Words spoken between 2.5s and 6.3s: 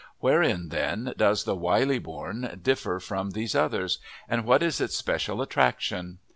differ from these others, and what is its special attraction?